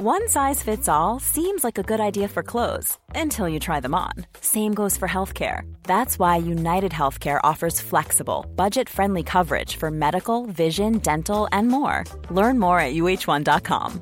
[0.00, 3.96] One size fits all seems like a good idea for clothes until you try them
[3.96, 4.12] on.
[4.40, 5.62] Same goes for healthcare.
[5.82, 12.04] That's why United Healthcare offers flexible, budget friendly coverage for medical, vision, dental, and more.
[12.30, 14.00] Learn more at uh1.com.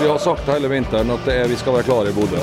[0.00, 2.38] Vi har sagt hele vinteren at er, vi skal være klare i Bodø.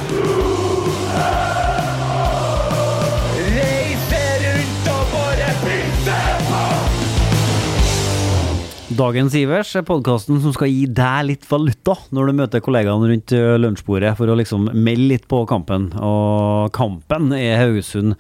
[9.00, 13.32] Dagens Ivers er podkasten som skal gi deg litt valuta når du møter kollegaene rundt
[13.32, 15.86] eh, lunsjbordet, for å liksom melde litt på kampen.
[16.04, 18.18] Og kampen er Haugesund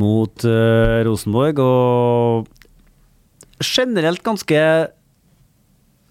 [0.00, 2.48] mot uh, Rosenborg, og
[3.62, 4.62] generelt ganske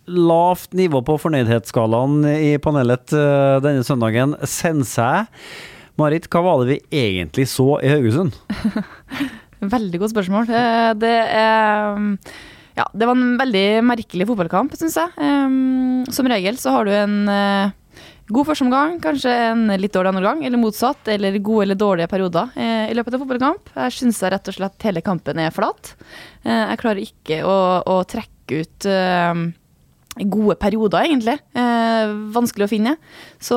[0.08, 4.38] lavt nivå på fornøydhetsskalaen i panelet uh, denne søndagen.
[4.48, 5.26] Sensei.
[6.00, 8.38] Marit, hva var det vi egentlig så i Haugesund?
[9.76, 10.48] Veldig godt spørsmål.
[11.04, 12.08] Det er
[12.80, 15.12] ja, det var en veldig merkelig fotballkamp, syns jeg.
[15.20, 20.26] Um, som regel så har du en uh, god førsteomgang, kanskje en litt dårlig andre
[20.28, 23.72] gang, eller motsatt, eller gode eller dårlige perioder uh, i løpet av fotballkamp.
[23.76, 25.94] Jeg syns rett og slett hele kampen er flat.
[26.46, 28.92] Uh, jeg klarer ikke å, å trekke ut
[30.20, 31.36] gode perioder, egentlig.
[32.34, 32.96] vanskelig å finne.
[33.40, 33.56] Så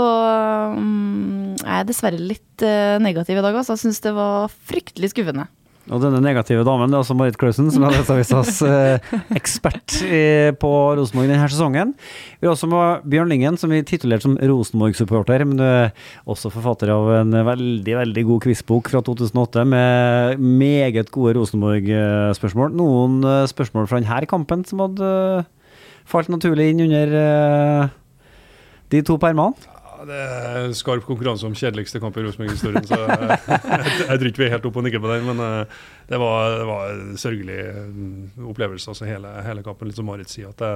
[0.76, 2.64] um, jeg er dessverre litt
[3.02, 3.72] negativ i dag, altså.
[3.72, 5.48] Jeg syns det var fryktelig skuffende.
[5.90, 10.52] Og denne negative damen det er altså Marit Klausen, som er Adresseavisas eh, ekspert eh,
[10.54, 11.94] på Rosenborg denne sesongen.
[12.38, 15.90] Vi har også med Bjørn Lingen, som vi titulerte som Rosenborg-supporter, men du er
[16.30, 22.78] også forfatter av en veldig veldig god quizbok fra 2008 med meget gode Rosenborg-spørsmål.
[22.78, 25.10] Noen eh, spørsmål fra denne kampen som hadde
[25.42, 25.50] eh,
[26.06, 27.92] falt naturlig inn under eh,
[28.94, 29.71] de to permene?
[30.08, 34.42] Det er skarp konkurranse om kjedeligste kamp i Rosenborg-historien, så jeg, jeg, jeg, tror ikke
[34.42, 35.26] vi er helt oppe og nikker på den.
[35.28, 37.58] Men uh, det var, det var en sørgelig
[37.92, 39.90] mm, opplevelse, altså hele, hele kampen.
[39.90, 40.50] Litt som Marit sier.
[40.50, 40.72] at det,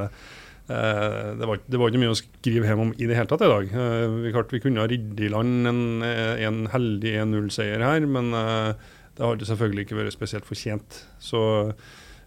[0.71, 3.47] uh, det, var, det, var, ikke mye å skrive hjem om i det hele tatt
[3.47, 3.75] i dag.
[4.15, 9.25] Vi, klart, vi kunne ha ridd i land en, en heldig 1-0-seier her, men det
[9.25, 11.03] hadde selvfølgelig ikke vært spesielt fortjent.
[11.19, 11.41] Så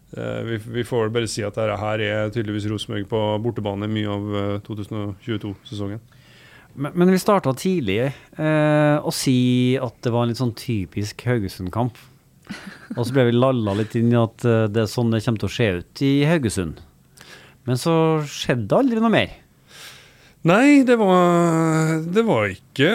[0.10, 4.32] vi, vi, får bare si at dette her er tydeligvis Rosenborg på bortebane mye av
[4.66, 6.02] 2022-sesongen.
[6.74, 11.26] Men, men vi starta tidlig eh, å si at det var en litt sånn typisk
[11.28, 11.98] Haugesund-kamp.
[12.96, 15.44] Og så ble vi lalla litt inn i at eh, det er sånn det kommer
[15.44, 16.80] til å se ut i Haugesund.
[17.68, 17.94] Men så
[18.26, 19.36] skjedde aldri noe mer.
[20.48, 22.88] Nei, det var, det var ikke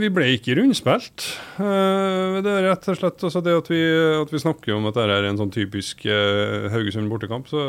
[0.00, 1.26] Vi ble ikke rundspilt.
[1.58, 3.80] Uh, det er rett og slett altså det at vi,
[4.22, 7.66] at vi, snakker om at dette er en sånn typisk uh, Haugesund bortekamp, så,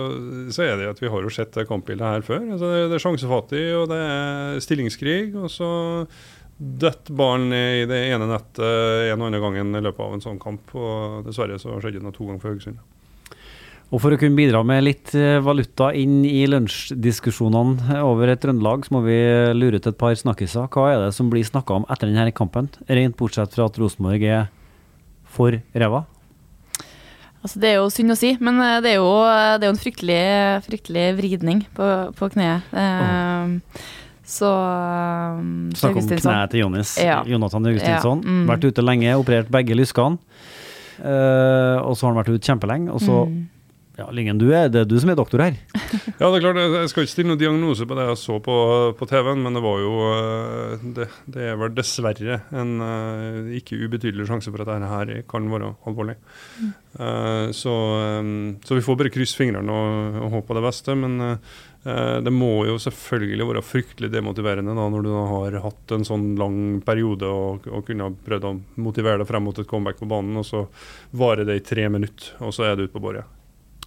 [0.48, 2.40] så, er det at vi har jo sett det kampbildet her før.
[2.46, 5.22] Altså det, det, er sjansefattig, og det er stillingskrig.
[5.36, 5.72] Og så
[6.58, 8.64] detter ballen i det ene nettet
[9.12, 10.72] en og annen gang i løpet av en sånn kamp.
[10.72, 12.80] Og dessverre så skjedde det to ganger for Haugesund.
[13.88, 18.84] Og For å kunne bidra med litt eh, valuta inn i lunsjdiskusjonene over et Trøndelag,
[18.84, 19.16] så må vi
[19.56, 20.68] lure ut et par snakkiser.
[20.74, 24.28] Hva er det som blir snakka om etter denne kampen, rent bortsett fra at Rosenborg
[24.28, 24.52] er
[25.32, 26.04] for ræva?
[27.46, 29.78] Altså, det er jo synd å si, men eh, det er jo, det er jo
[29.78, 30.22] en fryktelig,
[30.68, 32.68] fryktelig vridning på, på kneet.
[32.76, 33.84] Oh.
[34.28, 36.98] Så um, Snakk om kneet til Jonis.
[37.00, 37.22] Ja.
[37.24, 38.20] Jonathan Augustinsson.
[38.20, 38.40] Ja.
[38.42, 38.48] Mm.
[38.52, 40.20] Vært ute lenge, operert begge lyskene.
[40.98, 42.92] Uh, og så har han vært ute kjempelenge.
[42.92, 43.46] Og så mm
[43.98, 45.56] ja, Lyngen, du er, det er du som er doktor her.
[46.20, 46.60] ja, det er klart.
[46.62, 48.58] Jeg skal ikke stille noen diagnose på det jeg så på,
[49.00, 53.80] på TV-en, men det var jo eh, det, det, er vel dessverre en uh, ikke
[53.82, 56.14] ubetydelig sjanse for at dette her kan være alvorlig.
[56.62, 56.76] Mm.
[57.00, 57.74] Uh, så,
[58.22, 58.30] um,
[58.62, 60.98] så, vi får bare krysse fingrene og, og håpe på det beste.
[61.02, 65.96] Men uh, det må jo selvfølgelig være fryktelig demotiverende da, når du da har hatt
[65.98, 68.54] en sånn lang periode og, og kunne ha prøvd å
[68.86, 70.68] motivere deg frem mot et comeback på banen, og så
[71.18, 73.26] varer det i tre minutter, og så er du ute på bordet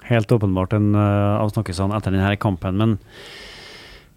[0.08, 2.78] helt åpenbart en uh, avsnakkelse etter denne kampen.
[2.80, 2.96] Men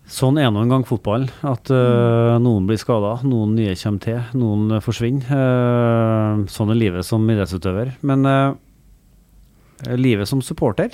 [0.09, 1.27] sånn er nå en gang fotball.
[1.47, 5.29] At uh, noen blir skada, noen nye kommer til, noen forsvinner.
[5.29, 7.95] Uh, sånn er livet som idrettsutøver.
[8.05, 8.53] Men uh,
[9.99, 10.93] livet som supporter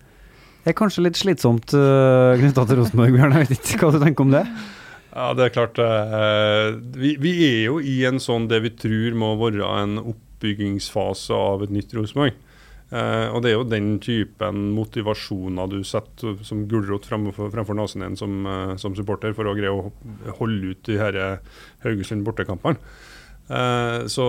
[0.66, 3.38] er kanskje litt slitsomt uh, knytta til Rosenborg, Bjørn.
[3.40, 4.44] Jeg vet ikke hva du tenker om det?
[5.10, 5.78] Ja, det er klart.
[6.94, 11.64] Vi, vi, er jo i en sånn det vi tror må være en oppbyggingsfase av
[11.66, 12.36] et nytt Rosenborg.
[12.90, 18.02] Uh, og Det er jo den typen motivasjoner du setter som gulrot fremfor, fremfor nesen
[18.02, 19.92] din som, uh, som, supporter for å greie å
[20.40, 21.20] holde ut de her
[21.84, 22.82] Haugesund bortekampene.
[23.46, 24.26] Uh, så,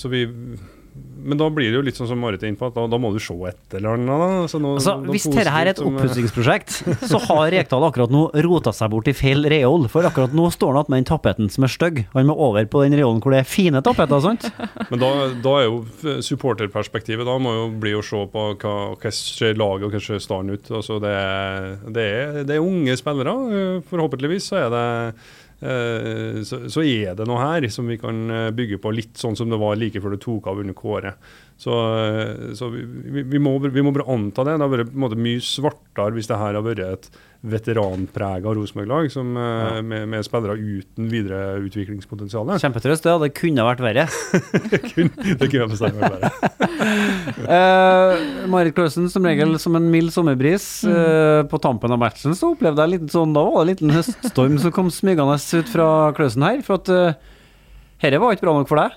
[0.00, 0.24] så vi,
[1.28, 2.98] men da blir det jo litt sånn som Marit er inne på, at da, da
[3.00, 4.08] må du se et eller annet.
[4.08, 4.28] Da.
[4.46, 6.76] Altså, hvis dette her er et eh, oppussingsprosjekt,
[7.10, 9.88] så har Rekdal akkurat nå rota seg bort i feil reol.
[9.92, 12.02] For akkurat nå står han igjen med den tapeten som er stygg.
[12.14, 14.46] Han må over på den reolen hvor det er fine tapeter, sant?
[14.92, 15.10] Men da,
[15.44, 19.88] da er jo supporterperspektivet Da må jo bli å se på hva, hva ser laget
[19.88, 20.70] og hva ser stallen ut.
[20.70, 23.36] Altså det, er, det, er, det er unge spillere.
[23.90, 24.86] Forhåpentligvis så er det
[26.46, 29.50] så, så er det noe her som vi kan eh, bygge på, litt sånn som
[29.50, 31.14] det var like før det tok av under Kåre.
[31.58, 34.54] Så, eh, så vi, vi, må, vi må bare anta det.
[34.60, 37.08] Det har vært måte mye svartere hvis det her har vært et
[37.50, 42.52] veteranprega Rosenborg-lag som, eh, med, med spillere uten videre utviklingspotensial.
[42.62, 43.16] Kjempetrøst, det.
[43.24, 44.06] Det kunne vært verre.
[44.70, 46.30] Det kunne bestemt vært verre.
[47.42, 48.22] uh,
[48.54, 50.68] Marit Klausen, som regel som en mild sommerbris.
[50.86, 53.96] Uh, på tampen av matchen så opplevde jeg litt sånn Da var det en liten
[53.98, 56.62] høststorm som kom smygende ut fra Klausen her.
[56.66, 57.34] For at uh,
[57.98, 58.94] dette var ikke bra nok for deg.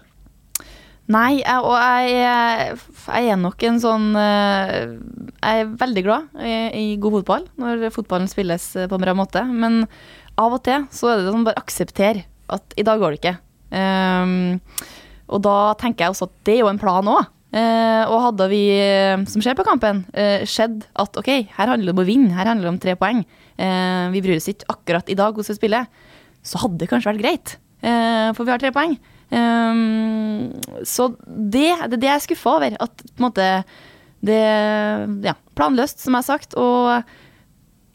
[1.09, 1.73] Nei, jeg, og
[2.05, 2.75] jeg,
[3.09, 4.91] jeg er nok en sånn eh,
[5.41, 9.15] Jeg er veldig glad i, i god fotball, når fotballen spilles eh, på en bra
[9.17, 9.41] måte.
[9.49, 9.81] Men
[10.39, 12.21] av og til så er det sånn bare aksepter
[12.51, 13.35] at i dag går det ikke.
[13.71, 14.57] Um,
[15.31, 17.29] og da tenker jeg også at det er jo en plan òg.
[17.51, 21.95] og hadde vi, eh, som skjer på kampen, uh, sett at ok, her handler det
[21.95, 23.25] om å vinne, her handler det om tre poeng.
[23.59, 25.89] uh, vi bryr oss ikke akkurat i dag hvordan vi spiller.
[26.43, 28.97] Så hadde det kanskje vært greit, eh, for vi har tre poeng.
[29.31, 30.51] Ehm,
[30.87, 32.77] så det, det er det jeg er skuffa over.
[32.83, 33.49] At på en måte
[34.21, 34.41] det
[35.25, 36.57] Ja, planløst, som jeg har sagt.
[36.59, 37.01] Og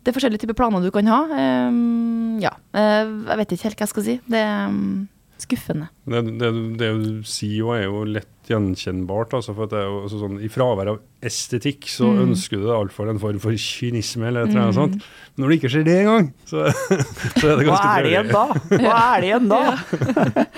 [0.02, 1.20] det er forskjellige typer planer du kan ha.
[1.68, 2.52] Um, ja.
[2.74, 4.16] eh, jeg vet ikke helt hva jeg skal si.
[4.30, 5.06] Det er um,
[5.42, 5.88] skuffende.
[6.06, 9.32] Det, det, det du sier jo er jo lett gjenkjennbart.
[9.34, 12.20] Altså, for at det er jo, altså sånn, I fravær av estetikk så Mm.
[12.28, 14.28] ønsker du deg iallfall en form for kynisme.
[14.28, 15.00] eller et eller annet sånt.
[15.34, 16.68] Men når det ikke skjer det engang, så,
[17.40, 18.44] så er det Hva ganske er det igjen da?
[18.70, 19.62] Hva er det igjen da?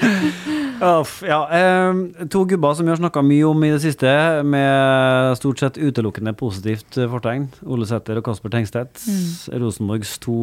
[0.79, 4.11] Uff, ja, eh, to gubber som vi har snakka mye om i det siste,
[4.47, 7.49] med stort sett utelukkende positivt fortegn.
[7.67, 9.01] Ole Sæter og Kasper Tengstedt.
[9.59, 10.37] Rosenborgs to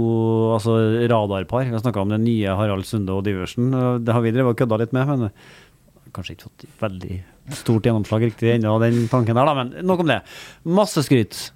[0.57, 0.75] altså
[1.07, 1.69] radarpar.
[1.69, 3.69] Vi har snakka om den nye Harald Sunde og Diversen.
[4.03, 7.19] Det har vi drevet og kødda litt med, men kanskje ikke fått veldig
[7.59, 9.55] stort gjennomslag riktig ennå, den tanken der, da.
[9.57, 10.21] Men nok om det.
[10.65, 11.49] Masse skryt.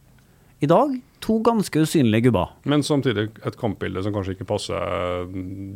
[0.59, 2.53] I dag to ganske usynlige gubber.
[2.69, 5.29] Men samtidig et kampbilde som kanskje ikke passer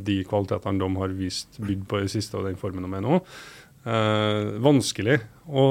[0.07, 3.19] de kvalitetene de har vist bygd på i siste, og den formen de er nå.
[3.83, 5.65] Eh, vanskelig å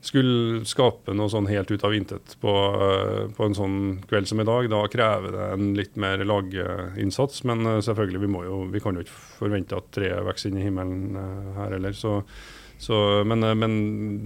[0.00, 2.52] skulle skape noe sånn helt ut av intet på,
[2.86, 3.76] eh, på en sånn
[4.08, 4.68] kveld som i dag.
[4.72, 8.96] Da krever det en litt mer laginnsats, men eh, selvfølgelig, vi, må jo, vi kan
[8.96, 11.96] jo ikke forvente at treet vokser inn i himmelen eh, her heller.
[11.96, 12.22] Så,
[12.80, 12.96] så,
[13.28, 13.74] men, men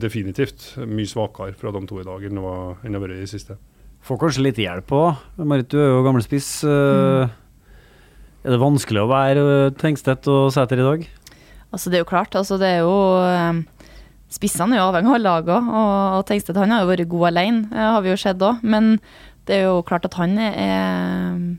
[0.03, 3.59] definitivt mye svakere fra de to i dag enn det har vært i det siste.
[4.05, 5.27] Får kanskje litt hjelp òg.
[5.43, 6.49] Marit, du er jo gammelspiss.
[6.69, 7.33] Mm.
[8.45, 9.45] Er det vanskelig å være
[9.81, 11.07] tenkstedt Tengstedt og Sæter i dag?
[11.73, 12.37] Altså, det er jo klart.
[12.37, 13.65] Altså, det er jo
[14.35, 17.91] Spissene er jo avhengig av laget og, Tengstedt han har jo vært god alene, eh,
[17.95, 18.65] har vi jo sett òg.
[18.67, 18.97] Men
[19.47, 21.55] det er jo klart at han er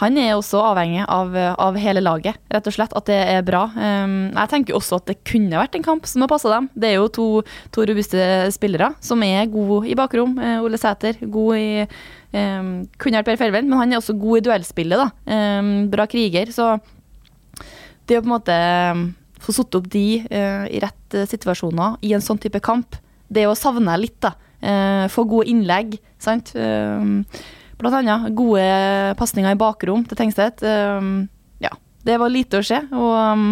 [0.00, 2.94] han er også avhengig av, av hele laget, rett og slett.
[2.98, 3.68] At det er bra.
[3.76, 6.66] Um, jeg tenker også at det kunne vært en kamp som har passa dem.
[6.74, 7.26] Det er jo to,
[7.74, 10.34] to robuste spillere som er gode i bakrom.
[10.42, 11.68] Eh, Ole Sæter god i
[12.34, 15.04] um, Kunne vært Per Felven, men han er også god i duellspillet.
[15.04, 15.36] da.
[15.60, 16.50] Um, bra kriger.
[16.54, 16.72] Så
[17.54, 18.58] det er jo på en måte
[19.44, 22.96] få satt opp de eh, i rett eh, situasjoner i en sånn type kamp,
[23.28, 24.18] det å savne litt.
[24.24, 24.34] da.
[24.64, 26.54] Eh, få gode innlegg, sant.
[26.56, 27.20] Um,
[27.74, 28.64] Blant annet gode
[29.18, 30.62] pasninger i bakrom til Tengstedt.
[30.62, 31.26] Um,
[31.60, 31.72] ja,
[32.06, 32.78] det var lite å se.
[32.94, 33.48] Og um,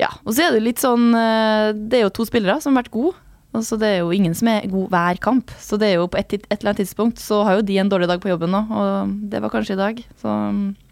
[0.00, 2.86] ja, og så er det litt sånn eh, Det er jo to spillere som har
[2.86, 3.18] vært gode.
[3.50, 5.52] Altså, det er jo ingen som er god hver kamp.
[5.60, 7.90] Så det er jo på et, et eller annet tidspunkt så har jo de en
[7.90, 10.04] dårlig dag på jobben nå, og det var kanskje i dag.
[10.22, 10.89] Så ja.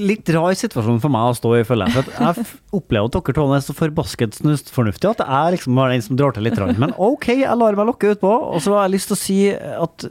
[0.00, 2.06] Litt rar situasjon for meg å stå i, føler jeg.
[2.06, 2.46] For jeg
[2.78, 6.32] opplever at dere to er så forbasket snusfornuftige at jeg liksom var den som drar
[6.32, 6.56] til litt.
[6.60, 6.78] Rann.
[6.80, 8.30] Men OK, jeg lar meg lokke utpå.
[8.54, 10.06] Og så har jeg lyst til å si at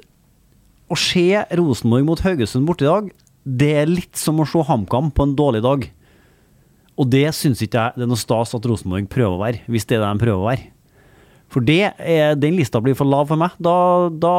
[0.92, 1.26] å se
[1.58, 3.10] Rosenborg mot Haugesund borte i dag,
[3.42, 5.88] det er litt som å se HamKam på en dårlig dag.
[7.00, 9.88] Og det syns ikke jeg det er noe stas at Rosenborg prøver å være, hvis
[9.90, 10.68] det er det de prøver å være.
[11.52, 13.56] For det er, den lista blir for lav for meg.
[13.60, 13.74] Da,
[14.14, 14.36] da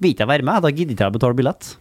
[0.00, 0.62] vil ikke jeg være med.
[0.64, 1.72] Da gidder ikke jeg betale billett.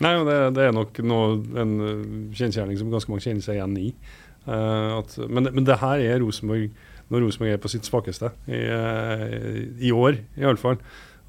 [0.00, 1.90] Nei, det, det er nok noe, en uh,
[2.36, 3.90] kjensgjerning som ganske mange kjenner seg igjen i.
[4.46, 6.70] Uh, at, men, men det her er Rosenborg
[7.10, 8.30] når Rosenborg er på sitt svakeste.
[8.46, 10.78] I, eh, i år, iallfall.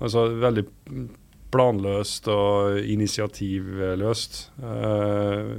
[0.02, 0.66] Altså veldig
[1.52, 4.42] planløst og initiativløst.
[4.62, 5.58] Uh,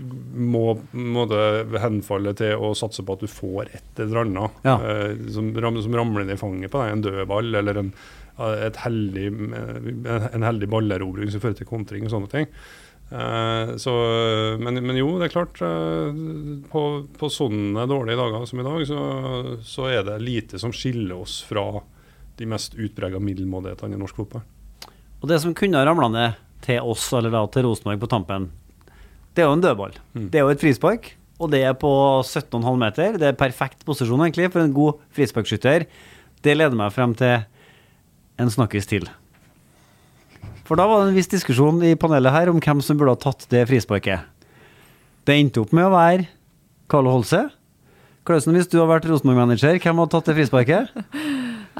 [0.00, 4.76] må, må det henfalle til å satse på at du får et eller annet Ja.
[4.78, 6.94] uh, som, ram, som ramler ned i fanget på deg.
[6.94, 7.92] En dødball eller en,
[8.38, 9.26] heldig,
[10.06, 12.46] en heldig ballerobring som fører til kontring og sånne ting.
[13.10, 13.92] Eh, så,
[14.62, 15.58] men, men jo, det er klart.
[15.66, 16.20] eh,
[16.70, 16.82] på,
[17.18, 19.00] på sånne dårlige dager som i dag, så,
[19.66, 21.66] så er det lite som skiller oss fra
[22.38, 24.46] de mest utprega middelmådighetene i norsk fotball.
[25.20, 28.48] Og det som kunne ha ramla ned til oss, eller da til Rosenborg på tampen,
[29.34, 29.98] det er jo en dødball.
[30.14, 30.28] Mm.
[30.30, 31.90] Det er jo et frispark, og det er på
[32.22, 33.18] 17,5 meter.
[33.20, 35.86] Det er perfekt posisjon egentlig for en god frisparkskytter.
[36.40, 37.42] Det leder meg frem til
[38.40, 39.06] en snakkis til.
[40.66, 43.20] For da var det en viss diskusjon i panelet her om hvem som burde ha
[43.20, 44.26] tatt det frisparket.
[45.26, 46.28] Det endte opp med å være
[46.90, 47.48] Carlo Holse.
[48.26, 50.92] Klausen, hvis du hadde vært Rosenborg-manager, hvem hadde tatt det frisparket?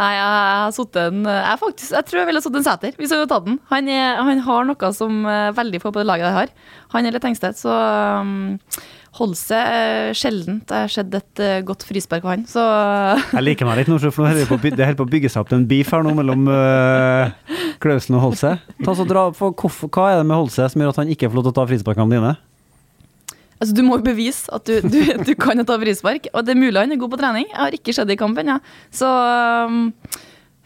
[0.00, 3.10] Nei, jeg, har satt en jeg, faktisk, jeg tror jeg ville satt en Sæter, hvis
[3.12, 3.58] jeg hadde tatt den.
[3.72, 6.52] Han, er, han har noe som eh, veldig få på det laget jeg har.
[6.94, 7.74] Han er litt tenkstedt, så
[8.22, 8.58] um,
[9.18, 12.44] Holse er sjeldent Det har skjedd et eh, godt frispark av han.
[12.46, 15.00] Så Jeg liker meg litt nå, for nå er det på å by- det holder
[15.00, 18.54] på å bygge seg opp til en beef her nå mellom uh, Klausen og Holse.
[18.84, 21.30] Ta så dra, for, hvorfor, hva er det med Holse som gjør at han ikke
[21.30, 22.36] får lov til å ta frisparkene dine?
[23.60, 26.30] altså, du må jo bevise at du, du, du kan ta frispark.
[26.32, 27.48] Og det er mulig han er god på trening.
[27.50, 28.58] Jeg har ikke sett det i kampen, ja.
[28.94, 29.82] Så um,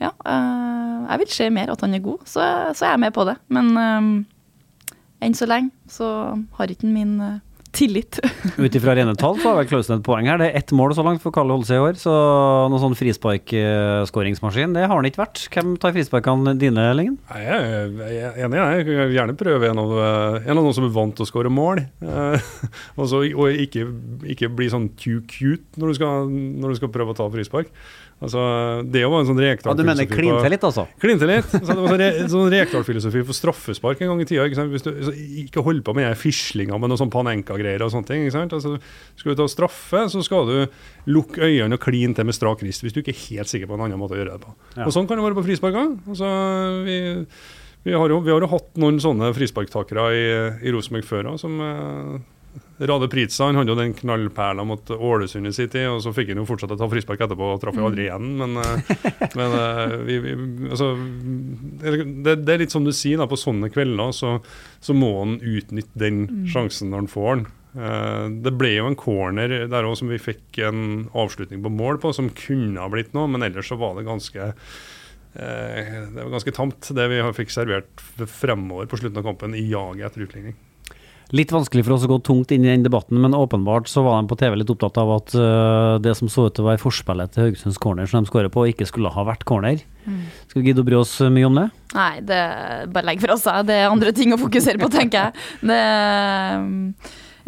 [0.02, 3.14] ja, eh, jeg vil se mer at han er god, så, så er jeg med
[3.16, 3.36] på det.
[3.54, 4.12] Men um,
[5.24, 6.08] enn så lenge så
[6.58, 7.40] har ikke han min eh,
[7.74, 8.18] tillit.
[8.62, 10.38] Ut ifra rene tall så har vel Klausen et poeng her.
[10.40, 12.14] Det er ett mål så langt for Kalle Holse i år, så
[12.70, 15.44] noen sånn frisparkskåringsmaskin, det har han ikke vært.
[15.54, 17.18] Hvem tar frisparkene dine, Lingen?
[17.32, 18.60] Nei, Jeg er enig.
[18.60, 21.30] Jeg vil gjerne prøve en av, eh, en av noen som er vant til å
[21.30, 21.84] skåre mål.
[22.04, 22.50] Eh,
[22.98, 23.86] og, så, og ikke,
[24.36, 27.72] ikke bli sånn too cute når du skal, når du skal prøve å ta frispark.
[28.22, 28.40] Altså,
[28.88, 30.84] det var en sånn Ja, Rekdal du mener klinte litt, altså?
[31.02, 31.48] Klinte litt.
[31.50, 34.46] Så det var sånn, re, sånn Rekdal-filosofi for straffespark en gang i tida.
[34.48, 34.86] Ikke, sant?
[34.86, 35.10] Du,
[35.42, 38.22] ikke hold på med de fislinga med noe sånn Panenka-greier og sånne ting.
[38.24, 38.54] Ikke sant?
[38.56, 38.76] Altså,
[39.20, 40.54] skal du ta straffe, så skal du
[41.10, 43.76] lukke øynene og kline til med strak rist hvis du ikke er helt sikker på
[43.76, 44.54] en annen måte å gjøre det på.
[44.78, 44.86] Ja.
[44.86, 45.98] Og Sånn kan det være på frispark òg.
[46.14, 46.30] Altså,
[46.86, 46.98] vi,
[47.84, 50.24] vi, har jo- vi har jo hatt noen sånne frisparktakere i,
[50.64, 52.22] i Rosenborg før òg, som eh,
[52.78, 56.32] Rade Pritza han hadde jo den knallperla mot Ålesund i sin tid, og så fikk
[56.32, 58.32] han jo fortsatt å ta frispark etterpå og traff jo aldri igjen.
[58.40, 58.94] Men, eh,
[59.38, 60.32] men eh, vi, vi,
[60.72, 60.90] altså,
[61.84, 64.32] det, det er litt som du sier, da, på sånne kvelder så,
[64.82, 67.46] så må han utnytte den sjansen når han får den.
[67.78, 72.02] Eh, det ble jo en corner der òg som vi fikk en avslutning på mål
[72.02, 74.52] på, som kunne ha blitt noe, men ellers så var det ganske
[75.34, 80.06] det var ganske tamt, det vi fikk servert fremover på slutten av kampen i jaget
[80.06, 80.54] etter utligning.
[81.32, 84.20] Litt vanskelig for oss å gå tungt inn i den debatten, men åpenbart så var
[84.20, 86.82] de på TV litt opptatt av at uh, det som så ut til å være
[86.82, 89.80] forspillet til Haugesunds corner som de skårer på, ikke skulle ha vært corner.
[90.50, 91.68] Skal vi gidde å bry oss mye om det?
[91.94, 92.40] Nei, det
[92.92, 93.64] bare legg fra seg.
[93.70, 95.46] Det er andre ting å fokusere på, tenker jeg.
[95.64, 95.80] Det,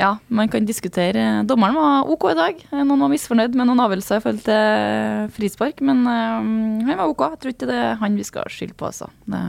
[0.00, 1.24] ja, man kan diskutere.
[1.48, 2.58] Dommeren var OK i dag.
[2.72, 6.50] Noen var misfornøyd med noen avgjørelser i forhold til frispark, men eh,
[6.90, 7.24] han var OK.
[7.32, 9.08] Jeg tror ikke det er han vi skal skylde på, altså.
[9.24, 9.40] Det,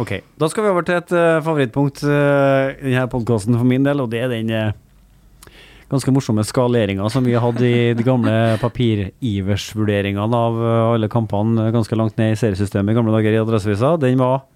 [0.00, 3.84] Ok, da skal vi over til et uh, favorittpunkt uh, i denne podkasten for min
[3.84, 5.58] del, og det er den uh,
[5.90, 10.60] ganske morsomme skaleringa som vi hadde i de gamle papir-Ivers-vurderingene av
[10.94, 13.96] alle kampene ganske langt ned i seriesystemet i gamle dager i Adresseavisa.
[14.00, 14.46] Den var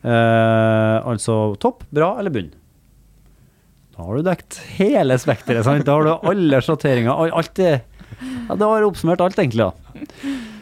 [0.00, 2.48] altså topp, bra eller bunn.
[3.92, 5.68] Da har du dekt hele spekteret?
[5.84, 7.74] Da har du alle sjatteringer, alt det
[8.48, 9.89] Ja, da har oppsummert alt, egentlig, da.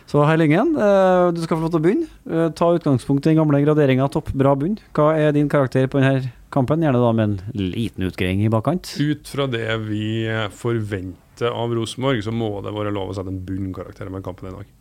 [0.09, 2.07] Så Herr Lyngen, eh, du skal få lov til å begynne.
[2.33, 4.79] Eh, ta utgangspunkt i den gamle graderinga topp, bra, bunn.
[4.97, 6.81] Hva er din karakter på denne kampen?
[6.81, 8.95] Gjerne da med en liten utgreiing i bakkant.
[8.97, 10.25] Ut fra det vi
[10.57, 14.55] forventer av Rosenborg, så må det være lov å sette en bunnkarakter med kampen i
[14.57, 14.73] dag.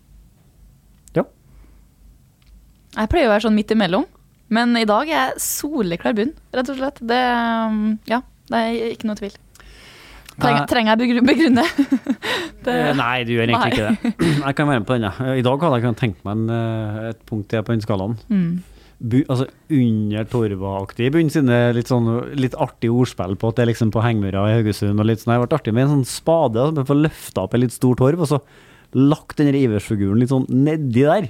[1.19, 1.23] Ja.
[2.95, 4.07] jeg pleier å være sånn midt imellom,
[4.47, 7.03] men i dag er jeg soleklar bunn, rett og slett.
[7.03, 7.19] Det,
[8.07, 9.35] ja, det er ikke noe tvil.
[10.37, 11.63] Trenger, trenger jeg begru- begrunne?
[12.65, 13.69] det, Eh, Nei, du gjør egentlig Nei.
[13.73, 14.15] ikke det.
[14.47, 15.37] Jeg kan være med på den, jeg.
[15.39, 18.17] I dag hadde jeg kunnet tenkt meg en, eh, et punkt til på den skalaen.
[18.29, 18.49] mm.
[18.97, 23.69] Bu, altså under Torva-aktig begynner sine litt sånn litt artig ordspill på at det er
[23.69, 25.29] liksom på Hengmyra i Haugesund og litt sånn.
[25.29, 27.75] Det har vært artig med en sånn spade, altså, for å løfte opp en litt
[27.75, 28.39] stor torv, og så
[28.97, 31.27] lagt den Ivers-figuren litt sånn nedi der.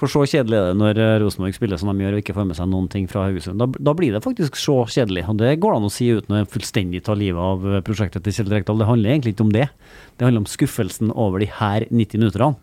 [0.00, 2.46] For så kjedelig er det når eh, Rosenborg spiller som de gjør og ikke får
[2.48, 3.60] med seg noen ting fra Haugesund.
[3.60, 6.38] Da, da blir det faktisk så kjedelig, og det går det an å si uten
[6.38, 8.80] å fullstendig ta livet av eh, prosjektet til Kjell Rekdal.
[8.80, 9.68] Det handler egentlig ikke om det.
[10.16, 12.54] Det handler om skuffelsen over de her 90 minuttene.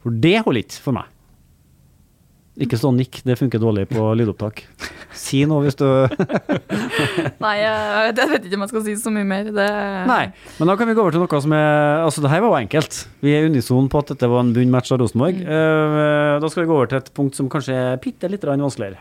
[0.00, 1.12] For det holder ikke for meg.
[2.58, 4.64] Ikke stå og nikk, det funker dårlig på lydopptak.
[5.14, 5.86] Si noe hvis du
[7.44, 9.52] Nei, jeg, vet ikke om jeg skal si så mye mer.
[9.54, 9.66] Det,
[10.10, 10.24] Nei,
[10.58, 12.64] men da kan vi gå over til noe som er Altså, det her var jo
[12.64, 12.98] enkelt.
[13.22, 15.38] Vi er unison på at dette var en bunn match av Rosenborg.
[15.38, 16.42] Mm.
[16.42, 18.98] da skal vi gå over til et punkt som kanskje er bitte litt vanskeligere.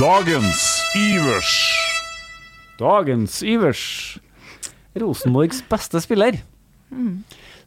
[0.00, 0.64] Dagens
[0.96, 1.52] Ivers.
[2.80, 3.84] Dagens Ivers.
[4.96, 6.40] Rosenborgs beste spiller.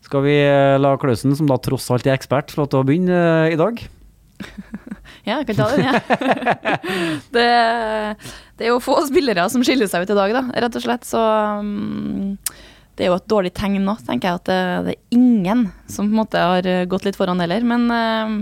[0.05, 2.87] Skal vi eh, la Klausen, som da tross alt er ekspert, få lov til å
[2.87, 3.81] begynne eh, i dag?
[5.25, 6.01] Ja, jeg kan ta den, jeg.
[7.35, 7.45] det,
[8.59, 11.07] det er jo få spillere som skiller seg ut i dag, da, rett og slett.
[11.07, 12.35] Så um,
[12.93, 16.05] det er jo et dårlig tegn nå, tenker jeg, at det, det er ingen som
[16.05, 17.65] på en måte har gått litt foran heller.
[17.65, 18.37] Men um,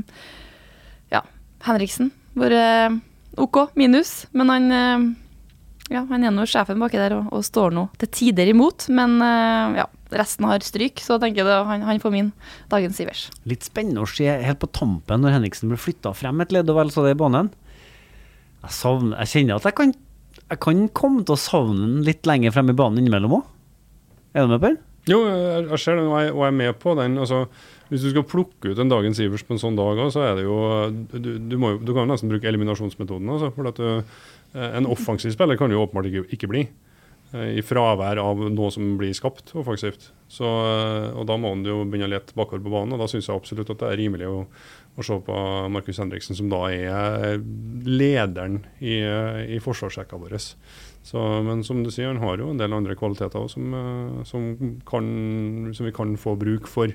[1.14, 1.24] ja,
[1.64, 3.00] Henriksen vært
[3.40, 4.26] OK, minus.
[4.36, 5.08] Men han uh,
[5.94, 8.88] ja, han er nå sjefen baki der og, og står nå til tider imot.
[8.94, 12.32] Men uh, ja, resten har stryk, så tenker jeg han, han får min
[12.72, 13.28] dagens Ivers.
[13.50, 16.80] Litt spennende å se helt på tampen når Henriksen blir flytta frem et ledd og
[16.82, 17.52] vel så det i banen.
[18.64, 19.94] Jeg, savner, jeg kjenner at jeg kan,
[20.48, 23.46] jeg kan komme til å savne den litt lenger frem i banen innimellom òg.
[24.34, 24.82] Er du med på den?
[25.10, 27.18] Jo, jeg, ser den, og jeg, er med på den.
[27.20, 27.46] altså
[27.94, 30.48] hvis du skal plukke ut en dagens Ivers på en sånn dag, så er det
[30.48, 30.56] jo
[31.12, 33.30] Du, du, må, du kan jo nesten bruke eliminasjonsmetoden.
[33.30, 34.16] Altså, for at du,
[34.58, 36.64] en offensiv spiller kan jo åpenbart ikke, ikke bli.
[37.34, 40.12] I fravær av noe som blir skapt offensivt.
[40.30, 42.96] Så, og Da må han jo begynne å lete bakover på banen.
[42.96, 44.40] og Da syns jeg absolutt at det er rimelig å,
[44.98, 45.38] å se på
[45.74, 47.42] Markus Henriksen, som da er
[47.90, 49.02] lederen i,
[49.54, 50.38] i forsvarsrekka vår.
[51.04, 53.74] Så, men som du sier, han har jo en del andre kvaliteter som,
[54.24, 54.46] som,
[54.88, 55.08] kan,
[55.76, 56.94] som vi kan få bruk for.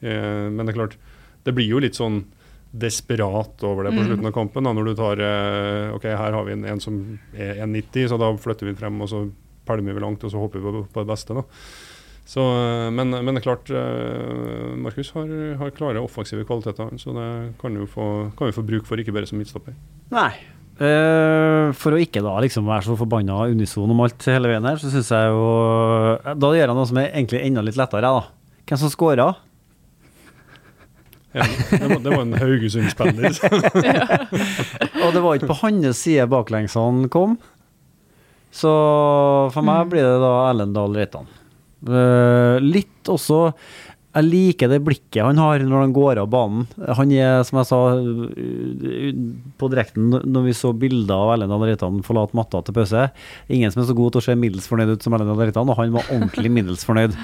[0.00, 0.98] Eh, men det er klart,
[1.46, 2.22] det blir jo litt sånn
[2.68, 4.68] desperat over det på slutten av kampen.
[4.68, 6.98] Da, når du tar eh, OK, her har vi en, en som
[7.34, 9.24] er 1,90, så da flytter vi den frem, og så
[9.68, 11.38] pælmer vi langt, og så håper vi på, på det beste.
[11.38, 11.46] da.
[12.28, 13.72] Så, eh, men, men, det er klart,
[14.84, 17.30] Markus har, har, klare offensive kvaliteter, så det
[17.62, 19.74] kan, vi få, kan vi få bruk for, ikke bare som midtstopper.
[20.14, 20.30] Nei.
[20.78, 24.78] Uh, for å ikke da liksom være så forbanna unison om alt hele veien her,
[24.78, 25.48] så syns jeg jo
[26.38, 28.28] Da gjør jeg noe som er egentlig enda litt lettere, da.
[28.68, 29.26] Hvem som scora?
[31.34, 33.34] Ja, det, var, det var en Haugesund-spiller.
[35.04, 37.36] og det var ikke på hans side baklengsene kom.
[38.54, 38.70] Så
[39.52, 39.90] for meg Mm.
[39.92, 41.26] blir det da Erlendal Reitan.
[41.84, 43.52] Uh, litt også
[44.16, 46.64] Jeg liker det blikket han har når han går av banen.
[46.96, 47.80] Han er, som jeg sa
[49.60, 53.04] på direkten når vi så bilder av Erlend Andreitan forlate matta til pause,
[53.52, 55.76] ingen som er så god til å se middels fornøyd ut som Erlend Andreitan, og
[55.78, 57.14] han var ordentlig middels fornøyd.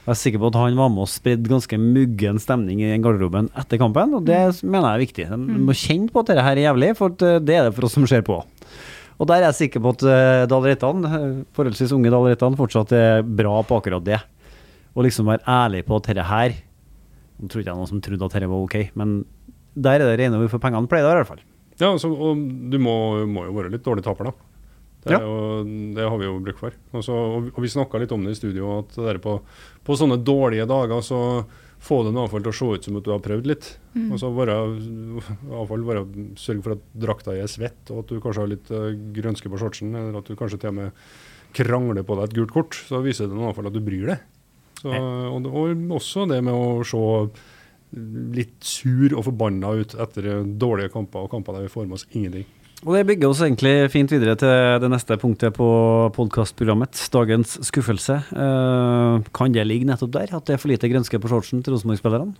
[0.00, 3.52] Jeg er sikker på at han var med og spredde ganske muggen stemning i garderoben
[3.60, 5.28] etter kampen, og det mener jeg er viktig.
[5.36, 7.86] Man må kjenne på at dette her er jævlig, for uh, det er det for
[7.86, 8.40] oss som ser på.
[9.20, 12.56] Og der er jeg sikker på at uh, Dahl Reitan, uh, forholdsvis unge Dahl Reitan,
[12.56, 14.22] fortsatt er bra på akkurat det.
[14.94, 16.56] Og liksom være ærlig på at dette her
[17.40, 19.20] Nå tror ikke jeg noen som trodde at dette var ok, men
[19.72, 21.42] der er det rene ord for pengene, pleier det i hvert fall.
[21.80, 22.92] Ja, altså, og du må,
[23.24, 24.50] må, jo være litt dårlig taper, da.
[25.00, 25.20] Det, Ja.
[25.24, 25.62] jo,
[25.96, 26.76] det har vi jo bruk for.
[26.92, 29.38] Også, og, og vi snakka litt om det i studio, at det der på,
[29.86, 31.20] på sånne dårlige dager så
[31.80, 33.70] få det i hvert fall til å se ut som at du har prøvd litt.
[33.94, 34.10] Mm.
[34.12, 34.56] Og så bare,
[35.62, 36.04] avfall, bare
[36.40, 39.60] sørge for at drakta er svett, og at du kanskje har litt uh, grønske på
[39.62, 41.00] shortsen, eller at du kanskje til og med
[41.56, 42.76] krangler på deg et gult kort.
[42.76, 44.28] Så viser det i hvert fall at du bryr deg.
[44.80, 47.02] Så, og, og også det med å se
[48.36, 51.98] litt sur og forbanna ut etter eh, dårlige kamper og kamper der vi får med
[51.98, 52.46] oss ingenting.
[52.80, 55.66] Og det bygger oss egentlig fint videre til det neste punktet på
[56.16, 58.22] podkastprogrammet, dagens skuffelse.
[58.32, 61.76] Eh, kan det ligge nettopp der, at det er for lite grønske på shortsen til
[61.76, 62.32] Rosenborg-spillerne?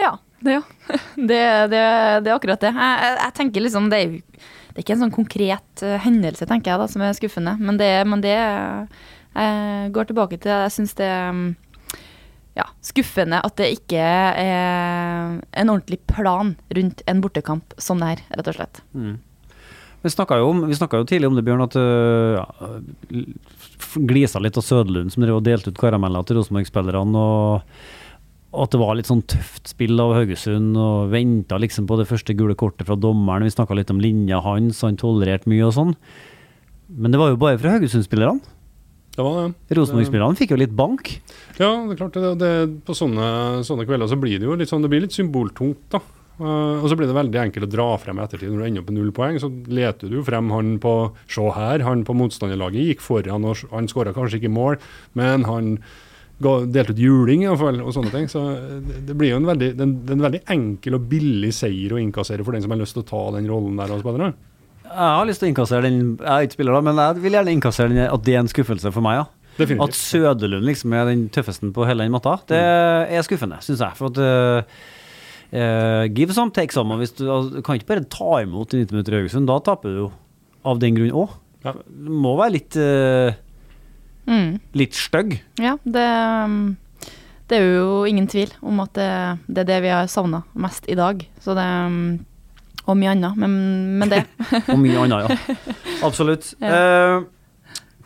[0.00, 0.62] Ja, det, ja.
[1.16, 1.42] Det,
[1.72, 1.82] det,
[2.24, 2.70] det er akkurat det.
[2.72, 4.16] Jeg, jeg, jeg tenker liksom det er,
[4.70, 7.58] det er ikke en sånn konkret eh, hendelse, tenker jeg, da, som er skuffende.
[7.60, 8.38] Men det, men det
[9.36, 11.46] Jeg går tilbake til Jeg syns det er mm,
[12.56, 18.22] ja, skuffende at det ikke er en ordentlig plan rundt en bortekamp som det her,
[18.38, 18.80] rett og slett.
[20.06, 22.46] Vi snakka jo, jo tidlig om det, Bjørn, at øh, ja,
[24.08, 27.16] glisa litt av Søderlund som drev og delte ut karameller til Rosenborg-spillerne.
[27.16, 27.64] og
[28.56, 32.32] at det var litt sånn tøft spill av Haugesund, og venta liksom på det første
[32.38, 33.44] gule kortet fra dommeren.
[33.44, 35.92] Vi snakka litt om linja hans, han tolererte mye og sånn.
[36.88, 38.55] Men det var jo bare fra Haugesund-spillerne.
[39.16, 39.76] Det var det.
[39.78, 41.08] Rosenborg-spillerne fikk jo litt bank.
[41.56, 42.18] Ja, det er klart.
[42.20, 42.50] Det, det,
[42.84, 46.02] på sånne, sånne kvelder så blir det jo litt sånn, det blir litt symboltungt, da.
[46.36, 48.50] Uh, og så blir det veldig enkelt å dra frem i ettertid.
[48.52, 50.90] Når du ender opp med null poeng, så leter du jo frem han på
[51.32, 54.76] Se her, han på motstanderlaget gikk foran, og han skåra kanskje ikke mål,
[55.16, 55.78] men han
[56.36, 58.28] delte ut juling, iallfall, og sånne ting.
[58.28, 58.42] Så
[58.84, 61.06] det, det blir jo en veldig, det, er en- det er en veldig enkel og
[61.08, 63.96] billig seier å innkassere for den som har lyst til å ta den rollen der
[63.96, 64.34] Og spillere.
[64.86, 67.36] Jeg har lyst til å innkassere den, jeg er ikke spiller da, men jeg vil
[67.36, 69.26] gjerne innkassere den, at det er en skuffelse for meg, ja.
[69.82, 73.96] At Søderlund liksom er den tøffeste på hele den matta, det er skuffende, syns jeg.
[73.96, 74.20] For at
[75.56, 76.92] uh, Give some, take some.
[76.92, 79.48] Og hvis du, altså, du kan ikke bare ta imot i 90 minutter i Haugesund,
[79.48, 80.08] da taper du jo
[80.66, 81.36] av den grunn òg.
[81.64, 81.72] Ja.
[81.88, 83.42] Du må være litt, uh,
[84.26, 84.56] Mm.
[84.74, 85.36] litt stygg.
[85.62, 86.04] Ja, det,
[87.46, 89.10] det er jo ingen tvil om at det,
[89.46, 91.22] det er det vi har savna mest i dag.
[91.38, 91.66] Så det
[92.86, 93.54] Og mye annet, men,
[94.00, 94.22] men det.
[94.72, 95.70] Og mye annet, ja.
[96.06, 96.52] Absolutt.
[96.66, 97.20] Eh,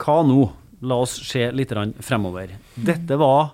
[0.01, 0.43] hva nå?
[0.89, 2.55] La oss se litt fremover.
[2.81, 3.51] Dette var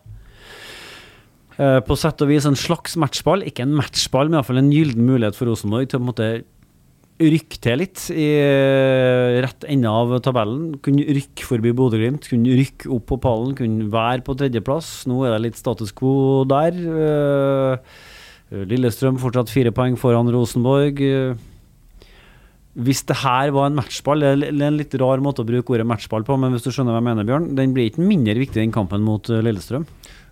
[1.57, 3.45] Eh, på sett og vis en slags matchball.
[3.49, 6.29] Ikke en matchball, men iallfall en gyllen mulighet for Rosenborg til å på en måte
[7.17, 10.75] rykke til litt i eh, rett ende av tabellen.
[10.85, 14.91] Kunne rykke forbi Bodø-Glimt, kunne rykke opp på pallen, kunne være på tredjeplass.
[15.09, 16.77] Nå er det litt status quo der.
[16.77, 17.97] Eh,
[18.51, 21.01] Lillestrøm fortsatt fire poeng foran Rosenborg.
[21.03, 21.35] Eh,
[22.77, 25.87] Hvis det her var en matchball, det er en litt rar måte å bruke ordet
[25.89, 28.61] matchball på, men hvis du skjønner hva jeg mener, Bjørn, den blir ikke mindre viktig
[28.61, 29.87] enn kampen mot eh, Lillestrøm.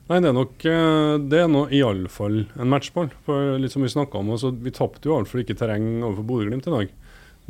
[0.04, 3.08] Nei, det er nok eh, Det er nå iallfall en matchball.
[3.24, 6.68] For litt som Vi snakket om, altså, vi tapte jo altfor ikke terreng overfor Bodø-Glimt
[6.68, 6.92] i dag.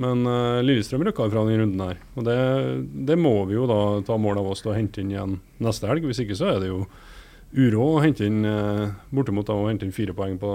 [0.02, 1.98] Men uh, Lillestrøm rykka fra denne runden her.
[2.18, 2.38] Og det,
[3.06, 5.86] det må vi jo da ta mål av oss til å hente inn igjen neste
[5.86, 6.06] helg.
[6.08, 6.80] Hvis ikke så er det jo
[7.54, 10.50] uro å hente inn uh, bortimot da, hente inn fire poeng på,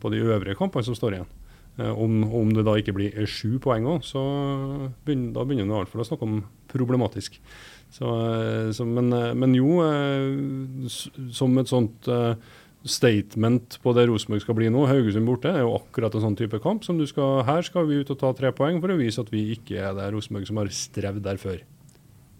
[0.00, 1.30] på de øvrige kampene som står igjen.
[1.76, 4.20] Eh, om, om det da ikke blir eh, sju poeng òg, så
[5.04, 6.38] begynner, da begynner vi iallfall å snakke om
[6.72, 7.36] problematisk.
[7.92, 10.88] Så, eh, så, men, eh, men jo, eh,
[11.36, 12.32] som et sånt eh,
[12.86, 16.62] statement på det Rosenborg skal bli nå, Haugesund borte, er jo akkurat en sånn type
[16.64, 16.86] kamp.
[16.86, 19.32] som du skal, Her skal vi ut og ta tre poeng for å vise at
[19.34, 21.60] vi ikke er det Rosenborg som har strevd der før.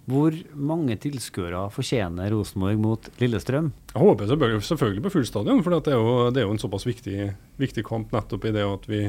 [0.07, 3.73] Hvor mange tilskuere fortjener Rosenborg mot Lillestrøm?
[3.91, 6.63] Jeg håper selvfølgelig, selvfølgelig på full stadion, for det er, jo, det er jo en
[6.63, 9.03] såpass viktig, viktig kamp nettopp i det at vi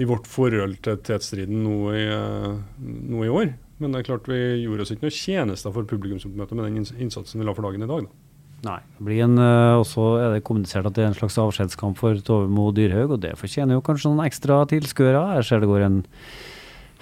[0.00, 3.54] i vårt forhold til tetstriden nå i, eh, nå i år.
[3.78, 7.38] Men det er klart vi gjorde oss ikke noe tjenester for publikumsoppmøtet med den innsatsen
[7.38, 8.06] vi la for dagen i dag.
[8.08, 8.32] Da.
[8.62, 8.78] Nei.
[8.98, 12.18] Det blir en, eh, også er det kommunisert at det er en slags avskjedskamp for
[12.22, 15.22] Tove Mo Dyrhaug, og det fortjener jo kanskje noen ekstra tilskuere.
[15.38, 16.02] Jeg ser det går en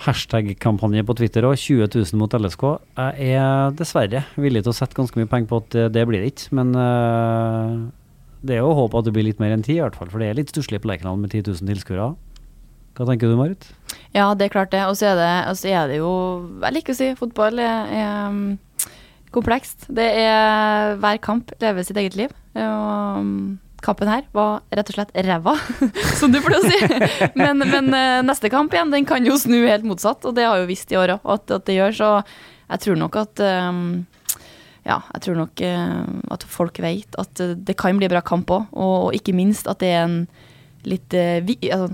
[0.01, 2.65] hashtag-kampanje på Twitter òg, 20 000 mot LSK.
[2.97, 6.25] Jeg er dessverre villig til å sette ganske mye penger på at det, det blir
[6.25, 7.75] det ikke, men eh,
[8.47, 10.09] det er jo håp at det blir litt mer enn ti, i hvert fall.
[10.13, 12.11] For det er litt stusslig på Lerkendal med 10 000 tilskuere.
[12.97, 13.69] Hva tenker du, Marit?
[14.17, 14.83] Ja, det er klart det.
[14.89, 15.29] Og så er det,
[15.71, 16.11] er det jo
[16.65, 18.89] Jeg liker å si fotball er, er
[19.33, 19.87] komplekst.
[19.89, 22.35] Det er Hver kamp lever sitt eget liv.
[22.59, 23.31] Og
[23.85, 25.57] kampen her var rett og slett ræva,
[26.21, 27.31] som du pleier å si.
[27.39, 30.61] Men, men eh, neste kamp igjen, den kan jo snu helt motsatt, og det har
[30.63, 31.99] jo visst i år òg at, at det gjør.
[32.01, 32.11] Så
[32.71, 33.83] jeg tror nok at um,
[34.87, 35.99] ja, jeg tror nok eh,
[36.35, 39.83] at folk vet at eh, det kan bli bra kamp òg, og ikke minst at
[39.83, 40.23] det er en
[40.89, 41.91] litt eh, vi, altså,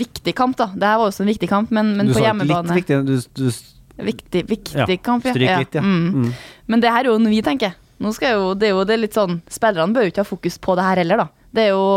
[0.00, 0.70] viktig kamp, da.
[0.72, 3.50] Det her var også en viktig kamp, men, men på hjemmebane litt viktig, du, du,
[4.00, 5.34] Viktig, viktig Ja, kamp, ja.
[5.34, 5.82] stryk litt, ja.
[5.84, 6.24] Mm.
[6.24, 6.28] Mm.
[6.72, 7.74] Men det her er jo noe vi tenker.
[8.00, 10.28] Nå skal jo, det er jo det er litt sånn Spillerne bør jo ikke ha
[10.28, 11.48] fokus på det her heller, da.
[11.52, 11.88] Det er jo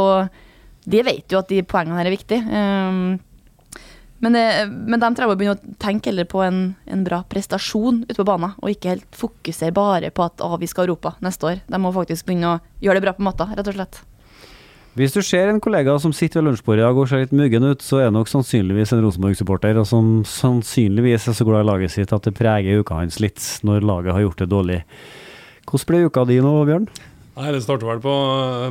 [0.90, 2.44] De vet jo at de poengene her er viktige.
[2.44, 3.22] Um,
[4.24, 8.06] men, det, men de trenger å begynne å tenke heller på en, en bra prestasjon
[8.08, 11.50] ute på banen, og ikke helt fokusere bare på at å, vi skal Europa neste
[11.50, 11.62] år.
[11.68, 14.00] De må faktisk begynne å gjøre det bra på matta, rett og slett.
[14.96, 17.66] Hvis du ser en kollega som sitter ved lunsjbordet i dag og ser litt muggen
[17.66, 21.70] ut, så er det nok sannsynligvis en Rosenborg-supporter, og som sannsynligvis er så glad i
[21.72, 24.80] laget sitt at det preger uka hans litt når laget har gjort det dårlig.
[25.70, 26.88] Hvordan ble uka di nå, Bjørn?
[27.34, 28.12] Nei, Det starter vel på,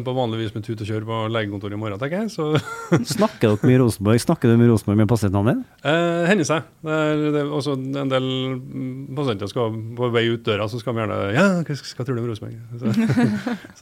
[0.07, 2.28] på vanlig vis med tut og kjør på legekontoret i morgen, tenker jeg.
[2.31, 2.44] Så
[3.16, 4.20] Snakker dere mye Rosenborg?
[4.22, 5.64] Snakker du med Rosenborg med pasientene dine?
[5.83, 6.68] eh, hender seg.
[6.87, 8.28] Det er, det er også en del
[8.62, 12.12] mm, pasienter skal på vei ut døra, så skal vi gjerne Ja, hva, skal du
[12.14, 12.55] om Rosenborg?
[12.78, 12.94] Så,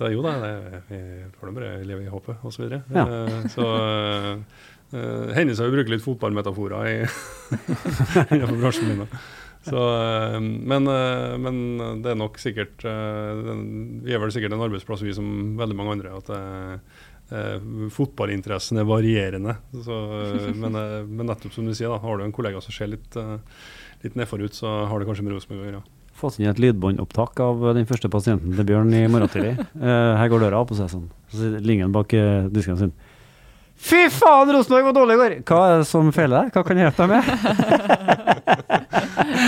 [0.00, 1.02] så jo da, det, vi
[1.36, 2.56] får da bare leve i håpet, osv.
[2.56, 2.80] Så, videre.
[2.96, 3.04] Ja.
[3.04, 4.32] eh, så eh,
[4.96, 6.96] eh, hender seg å bruke litt fotballmetaforer i,
[8.32, 9.04] innenfor bransjen min.
[9.66, 13.42] Så, eh, men, eh, men det er nok sikkert eh,
[14.06, 15.28] Vi er vel sikkert en arbeidsplass, vi som
[15.60, 16.16] veldig mange andre.
[16.16, 19.54] at eh, Fotballinteressen er varierende.
[19.84, 19.96] Så,
[20.58, 20.74] men,
[21.06, 23.36] men nettopp som du sier, da, har du en kollega som ser litt, uh,
[24.02, 25.82] litt nedforut, så har det kanskje med Rosenborg å gjøre.
[26.20, 29.54] Fått inn et lydbåndopptak av den første pasienten til Bjørn i morgen tidlig.
[29.80, 31.06] Eh, her går døra opp, og så sånn.
[31.30, 32.90] Så sitter Lingen bak eh, disken sin.
[33.80, 35.36] Fy faen, Rosenborg var dårlig i går!
[35.48, 36.50] Hva er det som feiler deg?
[36.52, 37.22] Hva kan jeg hjelpe deg med?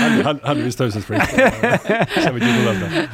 [0.03, 1.33] Hel- hel- Heldigvis taushetsplikt.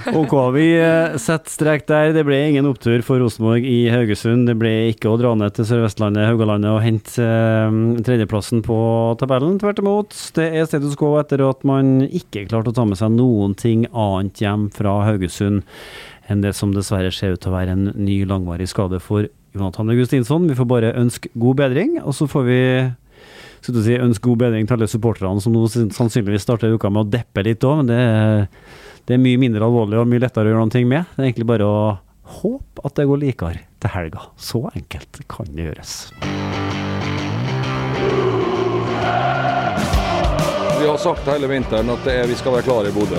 [0.18, 2.12] Ok, vi eh, setter strek der.
[2.16, 4.46] Det ble ingen opptur for Rosenborg i Haugesund.
[4.48, 8.79] Det ble ikke å dra ned til Sør-Vestlandet, Haugalandet og hente eh, tredjeplassen på
[9.20, 9.59] tabellen.
[9.61, 10.16] Tvert imot.
[10.38, 13.87] Det er status quo etter at man ikke klarte å ta med seg noen ting
[13.92, 15.64] annet hjem fra Haugesund
[16.29, 19.24] enn det som dessverre ser ut til å være en ny langvarig skade for
[19.57, 20.44] Jonathan Augustinsson.
[20.51, 22.59] Vi får bare ønske god bedring, og så får vi
[23.61, 27.11] skulle si, ønske god bedring til alle supporterne som nå sannsynligvis starter uka med å
[27.18, 28.44] deppe litt òg, men det er,
[29.09, 31.14] det er mye mindre alvorlig og mye lettere å gjøre noe med.
[31.14, 31.81] Det er egentlig bare å
[32.38, 34.29] håpe at det går likere til helga.
[34.37, 35.94] Så enkelt kan det gjøres.
[40.79, 43.18] Vi har sagt hele vinteren at er, vi skal være klare i Bodø.